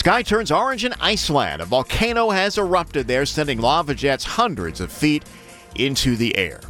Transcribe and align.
Sky 0.00 0.22
turns 0.22 0.50
orange 0.50 0.86
in 0.86 0.94
Iceland. 0.98 1.60
A 1.60 1.66
volcano 1.66 2.30
has 2.30 2.56
erupted 2.56 3.06
there, 3.06 3.26
sending 3.26 3.60
lava 3.60 3.94
jets 3.94 4.24
hundreds 4.24 4.80
of 4.80 4.90
feet 4.90 5.22
into 5.74 6.16
the 6.16 6.34
air. 6.38 6.62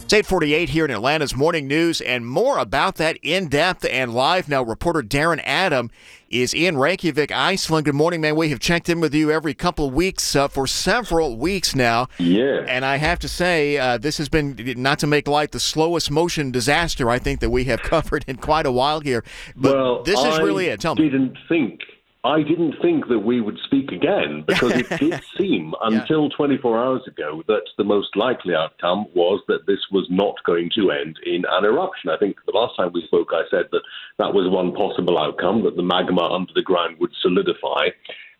It's 0.00 0.10
848 0.14 0.70
here 0.70 0.86
in 0.86 0.90
Atlanta's 0.90 1.36
Morning 1.36 1.68
News, 1.68 2.00
and 2.00 2.26
more 2.26 2.56
about 2.56 2.94
that 2.94 3.18
in 3.22 3.48
depth 3.48 3.84
and 3.84 4.14
live 4.14 4.48
now. 4.48 4.62
Reporter 4.62 5.02
Darren 5.02 5.42
Adam 5.44 5.90
is 6.30 6.54
in 6.54 6.78
Reykjavik, 6.78 7.30
Iceland. 7.30 7.84
Good 7.84 7.94
morning, 7.94 8.22
man. 8.22 8.36
We 8.36 8.48
have 8.48 8.58
checked 8.58 8.88
in 8.88 9.00
with 9.00 9.14
you 9.14 9.30
every 9.30 9.52
couple 9.52 9.88
of 9.88 9.92
weeks 9.92 10.34
uh, 10.34 10.48
for 10.48 10.66
several 10.66 11.36
weeks 11.36 11.74
now. 11.74 12.08
Yeah. 12.16 12.64
And 12.66 12.86
I 12.86 12.96
have 12.96 13.18
to 13.18 13.28
say, 13.28 13.76
uh, 13.76 13.98
this 13.98 14.16
has 14.16 14.30
been, 14.30 14.56
not 14.78 14.98
to 15.00 15.06
make 15.06 15.28
light, 15.28 15.52
the 15.52 15.60
slowest 15.60 16.10
motion 16.10 16.50
disaster 16.50 17.10
I 17.10 17.18
think 17.18 17.40
that 17.40 17.50
we 17.50 17.64
have 17.64 17.82
covered 17.82 18.24
in 18.26 18.36
quite 18.36 18.64
a 18.64 18.72
while 18.72 19.00
here. 19.00 19.22
But 19.54 19.76
well, 19.76 20.02
this 20.04 20.18
is 20.18 20.38
I 20.38 20.40
really 20.40 20.68
it. 20.68 20.80
Tell 20.80 20.94
me. 20.94 21.10
didn't 21.10 21.36
think 21.50 21.80
I 22.24 22.42
didn't 22.42 22.76
think 22.80 23.08
that 23.08 23.18
we 23.18 23.42
would 23.42 23.58
speak 23.64 23.92
again 23.92 24.44
because 24.46 24.72
it 24.72 24.88
did 24.98 25.22
seem 25.36 25.74
until 25.82 26.30
24 26.30 26.82
hours 26.82 27.02
ago 27.06 27.42
that 27.46 27.64
the 27.76 27.84
most 27.84 28.16
likely 28.16 28.54
outcome 28.54 29.06
was 29.14 29.42
that 29.48 29.66
this 29.66 29.80
was 29.92 30.06
not 30.08 30.36
going 30.44 30.70
to 30.74 30.90
end 30.90 31.18
in 31.26 31.44
an 31.48 31.64
eruption. 31.64 32.08
I 32.08 32.16
think 32.16 32.36
the 32.46 32.56
last 32.58 32.76
time 32.76 32.92
we 32.94 33.04
spoke, 33.06 33.28
I 33.32 33.42
said 33.50 33.66
that 33.72 33.82
that 34.18 34.32
was 34.32 34.50
one 34.50 34.72
possible 34.72 35.18
outcome, 35.18 35.62
that 35.64 35.76
the 35.76 35.82
magma 35.82 36.22
under 36.32 36.52
the 36.54 36.62
ground 36.62 36.96
would 36.98 37.12
solidify 37.20 37.88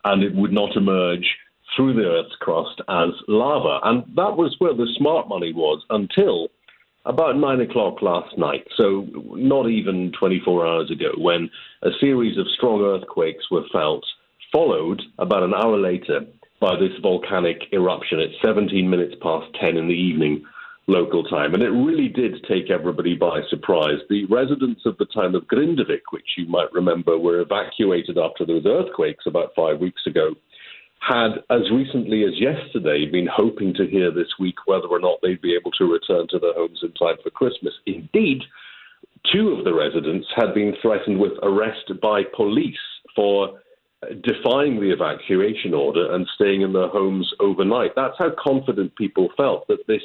and 0.04 0.22
it 0.22 0.34
would 0.34 0.52
not 0.52 0.76
emerge 0.76 1.36
through 1.76 1.94
the 1.94 2.08
Earth's 2.08 2.36
crust 2.40 2.80
as 2.88 3.10
lava. 3.28 3.80
And 3.84 4.04
that 4.16 4.36
was 4.36 4.54
where 4.58 4.74
the 4.74 4.88
smart 4.96 5.28
money 5.28 5.52
was 5.52 5.84
until 5.90 6.48
about 7.06 7.36
nine 7.36 7.60
o'clock 7.60 8.00
last 8.02 8.36
night, 8.38 8.66
so 8.76 9.06
not 9.34 9.68
even 9.68 10.12
24 10.18 10.66
hours 10.66 10.90
ago, 10.90 11.12
when 11.18 11.50
a 11.82 11.90
series 12.00 12.38
of 12.38 12.46
strong 12.56 12.82
earthquakes 12.82 13.50
were 13.50 13.64
felt, 13.72 14.04
followed 14.52 15.02
about 15.18 15.42
an 15.42 15.52
hour 15.54 15.76
later 15.76 16.20
by 16.60 16.76
this 16.76 16.96
volcanic 17.02 17.62
eruption 17.72 18.20
at 18.20 18.30
17 18.42 18.88
minutes 18.88 19.14
past 19.20 19.46
10 19.60 19.76
in 19.76 19.88
the 19.88 19.94
evening 19.94 20.44
local 20.86 21.24
time. 21.24 21.54
And 21.54 21.62
it 21.62 21.70
really 21.70 22.08
did 22.08 22.44
take 22.48 22.70
everybody 22.70 23.14
by 23.14 23.40
surprise. 23.48 23.98
The 24.08 24.26
residents 24.26 24.82
of 24.86 24.96
the 24.98 25.06
town 25.06 25.34
of 25.34 25.44
Grindavik, 25.44 26.02
which 26.10 26.26
you 26.36 26.46
might 26.46 26.72
remember 26.72 27.18
were 27.18 27.40
evacuated 27.40 28.18
after 28.18 28.44
those 28.44 28.66
earthquakes 28.66 29.24
about 29.26 29.54
five 29.56 29.78
weeks 29.80 30.02
ago, 30.06 30.34
had, 31.06 31.32
as 31.50 31.70
recently 31.70 32.24
as 32.24 32.40
yesterday, 32.40 33.06
been 33.10 33.28
hoping 33.30 33.74
to 33.74 33.86
hear 33.86 34.10
this 34.10 34.38
week 34.38 34.56
whether 34.66 34.86
or 34.86 35.00
not 35.00 35.18
they'd 35.22 35.42
be 35.42 35.54
able 35.54 35.70
to 35.72 35.92
return 35.92 36.26
to 36.30 36.38
their 36.38 36.54
homes 36.54 36.80
in 36.82 36.92
time 36.92 37.16
for 37.22 37.30
Christmas. 37.30 37.74
Indeed, 37.86 38.42
two 39.32 39.48
of 39.50 39.64
the 39.64 39.74
residents 39.74 40.26
had 40.34 40.54
been 40.54 40.74
threatened 40.80 41.18
with 41.18 41.32
arrest 41.42 41.92
by 42.00 42.22
police 42.34 42.76
for 43.14 43.60
defying 44.22 44.80
the 44.80 44.92
evacuation 44.92 45.74
order 45.74 46.14
and 46.14 46.26
staying 46.34 46.62
in 46.62 46.72
their 46.72 46.88
homes 46.88 47.32
overnight. 47.40 47.92
That's 47.96 48.18
how 48.18 48.32
confident 48.38 48.96
people 48.96 49.28
felt 49.36 49.66
that 49.68 49.86
this 49.86 50.02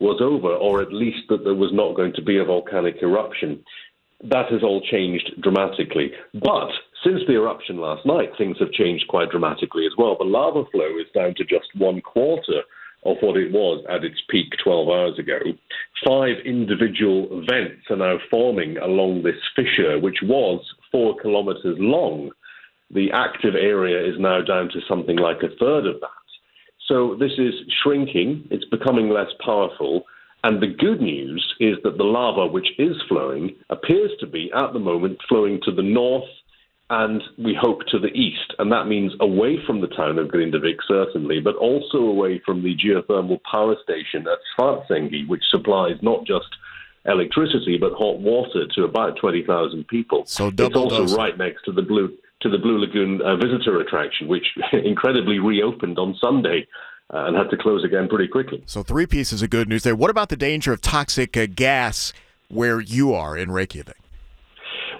was 0.00 0.20
over, 0.20 0.48
or 0.48 0.82
at 0.82 0.92
least 0.92 1.28
that 1.28 1.44
there 1.44 1.54
was 1.54 1.70
not 1.72 1.94
going 1.94 2.12
to 2.14 2.22
be 2.22 2.38
a 2.38 2.44
volcanic 2.44 2.96
eruption. 3.02 3.64
That 4.24 4.50
has 4.50 4.62
all 4.62 4.80
changed 4.80 5.40
dramatically. 5.40 6.12
But 6.34 6.70
since 7.04 7.20
the 7.26 7.34
eruption 7.34 7.78
last 7.78 8.06
night, 8.06 8.30
things 8.38 8.56
have 8.60 8.70
changed 8.72 9.08
quite 9.08 9.30
dramatically 9.30 9.86
as 9.86 9.92
well. 9.98 10.16
The 10.16 10.24
lava 10.24 10.64
flow 10.70 10.98
is 11.00 11.10
down 11.14 11.34
to 11.36 11.44
just 11.44 11.68
one 11.76 12.00
quarter 12.00 12.62
of 13.04 13.16
what 13.20 13.36
it 13.36 13.50
was 13.50 13.84
at 13.90 14.04
its 14.04 14.20
peak 14.30 14.52
12 14.62 14.88
hours 14.88 15.18
ago. 15.18 15.38
Five 16.06 16.36
individual 16.44 17.44
vents 17.48 17.82
are 17.90 17.96
now 17.96 18.18
forming 18.30 18.78
along 18.78 19.22
this 19.22 19.40
fissure, 19.56 19.98
which 19.98 20.18
was 20.22 20.64
four 20.92 21.16
kilometers 21.20 21.76
long. 21.78 22.30
The 22.92 23.10
active 23.10 23.54
area 23.56 24.08
is 24.08 24.20
now 24.20 24.42
down 24.42 24.68
to 24.68 24.80
something 24.88 25.16
like 25.16 25.38
a 25.38 25.56
third 25.58 25.86
of 25.86 26.00
that. 26.00 26.08
So 26.86 27.16
this 27.18 27.32
is 27.38 27.54
shrinking, 27.82 28.46
it's 28.50 28.64
becoming 28.66 29.08
less 29.08 29.30
powerful. 29.44 30.04
And 30.44 30.60
the 30.60 30.66
good 30.66 31.00
news 31.00 31.54
is 31.58 31.76
that 31.84 31.96
the 31.96 32.04
lava, 32.04 32.46
which 32.46 32.68
is 32.78 32.96
flowing, 33.08 33.56
appears 33.70 34.10
to 34.20 34.26
be 34.26 34.50
at 34.54 34.72
the 34.72 34.78
moment 34.78 35.18
flowing 35.28 35.60
to 35.64 35.72
the 35.72 35.82
north 35.82 36.28
and 36.92 37.22
we 37.38 37.56
hope 37.58 37.80
to 37.86 37.98
the 37.98 38.12
east. 38.12 38.52
And 38.58 38.70
that 38.70 38.84
means 38.84 39.14
away 39.20 39.56
from 39.66 39.80
the 39.80 39.86
town 39.86 40.18
of 40.18 40.28
Grindavik, 40.28 40.76
certainly, 40.86 41.40
but 41.40 41.56
also 41.56 41.96
away 41.96 42.42
from 42.44 42.62
the 42.62 42.76
geothermal 42.76 43.40
power 43.50 43.76
station 43.82 44.26
at 44.28 44.38
Svartsengi, 44.54 45.26
which 45.26 45.42
supplies 45.50 45.96
not 46.02 46.26
just 46.26 46.48
electricity 47.06 47.78
but 47.78 47.94
hot 47.94 48.20
water 48.20 48.66
to 48.74 48.84
about 48.84 49.16
20,000 49.18 49.88
people. 49.88 50.24
So 50.26 50.48
it's 50.48 50.76
also 50.76 51.06
right 51.16 51.36
next 51.38 51.64
to 51.64 51.72
the 51.72 51.82
Blue 51.82 52.12
to 52.42 52.50
the 52.50 52.58
Blue 52.58 52.78
Lagoon 52.78 53.22
uh, 53.22 53.36
visitor 53.36 53.80
attraction, 53.80 54.28
which 54.28 54.46
incredibly 54.72 55.38
reopened 55.38 55.98
on 55.98 56.14
Sunday. 56.20 56.66
Uh, 57.12 57.26
and 57.26 57.36
had 57.36 57.50
to 57.50 57.58
close 57.58 57.84
again 57.84 58.08
pretty 58.08 58.26
quickly. 58.26 58.62
So, 58.64 58.82
three 58.82 59.04
pieces 59.04 59.42
of 59.42 59.50
good 59.50 59.68
news 59.68 59.82
there. 59.82 59.94
What 59.94 60.08
about 60.08 60.30
the 60.30 60.36
danger 60.36 60.72
of 60.72 60.80
toxic 60.80 61.36
uh, 61.36 61.46
gas 61.46 62.14
where 62.48 62.80
you 62.80 63.12
are 63.12 63.36
in 63.36 63.50
Reykjavik? 63.50 64.01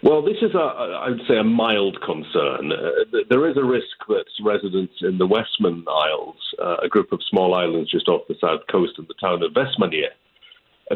Well, 0.03 0.21
this 0.21 0.39
is, 0.43 0.53
a, 0.55 0.59
I 0.59 1.11
would 1.11 1.23
say, 1.29 1.39
a 1.39 1.45
mild 1.45 2.01
concern. 2.01 2.73
Uh, 2.73 3.21
there 3.31 3.49
is 3.49 3.57
a 3.57 3.63
risk 3.63 3.87
that 4.09 4.25
residents 4.43 4.95
in 5.01 5.17
the 5.19 5.27
Westman 5.27 5.85
Isles, 5.89 6.37
uh, 6.61 6.77
a 6.83 6.89
group 6.89 7.13
of 7.13 7.21
small 7.31 7.55
islands 7.55 7.89
just 7.89 8.09
off 8.09 8.23
the 8.27 8.35
south 8.41 8.63
coast 8.69 8.99
of 8.99 9.07
the 9.07 9.15
town 9.21 9.45
of 9.45 9.53
Vestmannaeyjar, 9.53 10.11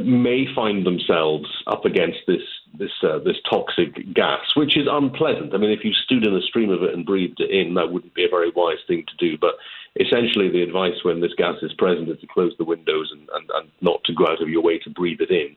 may 0.03 0.45
find 0.55 0.84
themselves 0.84 1.47
up 1.69 1.84
against 1.84 2.19
this 2.27 2.43
this 2.78 2.91
uh, 3.03 3.19
this 3.21 3.37
toxic 3.49 4.12
gas, 4.12 4.43
which 4.56 4.77
is 4.77 4.87
unpleasant. 4.91 5.55
I 5.55 5.59
mean, 5.59 5.71
if 5.71 5.84
you 5.84 5.93
stood 5.93 6.27
in 6.27 6.34
a 6.34 6.43
stream 6.43 6.71
of 6.71 6.83
it 6.83 6.93
and 6.93 7.06
breathed 7.06 7.41
it 7.41 7.50
in, 7.50 7.75
that 7.75 7.91
wouldn't 7.91 8.12
be 8.12 8.25
a 8.25 8.28
very 8.28 8.50
wise 8.55 8.83
thing 8.89 9.05
to 9.06 9.16
do. 9.16 9.39
But 9.39 9.55
essentially, 9.99 10.50
the 10.50 10.62
advice 10.62 11.05
when 11.05 11.21
this 11.21 11.33
gas 11.39 11.56
is 11.62 11.72
present 11.75 12.11
is 12.11 12.21
to 12.21 12.27
close 12.27 12.53
the 12.59 12.65
windows 12.65 13.11
and, 13.12 13.28
and, 13.33 13.49
and 13.55 13.71
not 13.81 14.03
to 14.05 14.12
go 14.12 14.27
out 14.27 14.43
of 14.43 14.49
your 14.49 14.62
way 14.62 14.78
to 14.81 14.91
breathe 14.91 15.21
it 15.21 15.31
in 15.31 15.56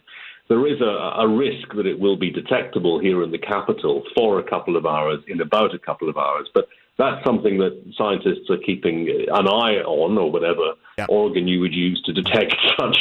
there 0.50 0.68
is 0.68 0.82
a, 0.82 1.22
a, 1.22 1.28
risk 1.28 1.70
that 1.76 1.86
it 1.86 2.00
will 2.00 2.18
be 2.18 2.32
detectable 2.32 3.00
here 3.00 3.24
in 3.24 3.32
the 3.32 3.38
capital 3.38 4.04
for 4.16 4.40
a 4.40 4.44
couple 4.44 4.76
of 4.76 4.86
hours, 4.86 5.20
in 5.28 5.42
about 5.42 5.76
a 5.76 5.80
couple 5.80 6.10
of 6.10 6.18
hours. 6.18 6.50
But 6.54 6.68
that's 7.00 7.26
something 7.26 7.58
that 7.58 7.82
scientists 7.98 8.50
are 8.50 8.58
keeping 8.58 9.10
an 9.10 9.48
eye 9.48 9.82
on, 9.82 10.18
or 10.18 10.30
whatever 10.30 10.74
organ 11.08 11.48
you 11.48 11.62
would 11.62 11.74
use 11.74 12.02
to 12.06 12.12
detect 12.12 12.54
such 12.80 12.98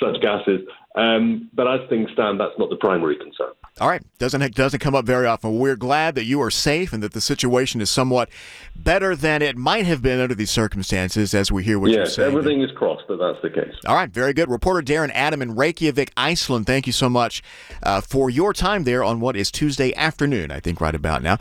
such 0.00 0.20
gases. 0.22 0.60
Um, 0.96 1.50
but 1.52 1.68
as 1.68 1.88
things 1.88 2.10
stand, 2.12 2.40
that's 2.40 2.58
not 2.58 2.68
the 2.68 2.76
primary 2.76 3.16
concern. 3.16 3.50
All 3.80 3.88
right, 3.88 4.02
doesn't 4.18 4.54
doesn't 4.54 4.80
come 4.80 4.94
up 4.94 5.04
very 5.04 5.26
often. 5.26 5.58
We're 5.58 5.76
glad 5.76 6.16
that 6.16 6.24
you 6.24 6.42
are 6.42 6.50
safe 6.50 6.92
and 6.92 7.02
that 7.02 7.12
the 7.12 7.20
situation 7.20 7.80
is 7.80 7.88
somewhat 7.88 8.28
better 8.74 9.14
than 9.14 9.40
it 9.40 9.56
might 9.56 9.86
have 9.86 10.02
been 10.02 10.20
under 10.20 10.34
these 10.34 10.50
circumstances. 10.50 11.32
As 11.32 11.52
we 11.52 11.62
hear 11.62 11.78
what 11.78 11.90
yes, 11.90 11.96
you're 11.96 12.06
saying, 12.06 12.28
everything 12.36 12.62
is 12.62 12.70
crossed 12.72 13.06
that 13.08 13.16
that's 13.16 13.40
the 13.42 13.50
case. 13.50 13.74
All 13.86 13.94
right, 13.94 14.10
very 14.10 14.32
good. 14.32 14.50
Reporter 14.50 14.82
Darren 14.82 15.10
Adam 15.14 15.40
in 15.42 15.54
Reykjavik, 15.54 16.12
Iceland. 16.16 16.66
Thank 16.66 16.86
you 16.86 16.92
so 16.92 17.08
much 17.08 17.42
uh, 17.82 18.00
for 18.00 18.28
your 18.28 18.52
time 18.52 18.84
there 18.84 19.04
on 19.04 19.20
what 19.20 19.36
is 19.36 19.50
Tuesday 19.50 19.94
afternoon. 19.94 20.50
I 20.50 20.60
think 20.60 20.80
right 20.80 20.94
about 20.94 21.22
now. 21.22 21.38